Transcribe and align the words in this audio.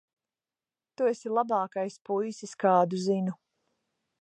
Tu 0.95 1.05
esi 1.09 1.33
labākais 1.33 1.99
puisis, 2.09 2.57
kādu 2.65 3.03
zinu. 3.07 3.37